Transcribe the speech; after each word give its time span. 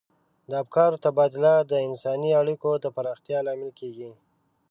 د 0.49 0.51
افکارو 0.63 1.01
تبادله 1.05 1.53
د 1.71 1.73
انساني 1.87 2.31
اړیکو 2.41 2.69
د 2.83 2.85
پراختیا 2.95 3.39
لامل 3.47 3.71
کیږي. 3.79 4.11